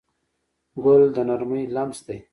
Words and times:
ګل 0.83 1.03
د 1.15 1.17
نرمۍ 1.29 1.63
لمس 1.75 1.99
دی. 2.07 2.17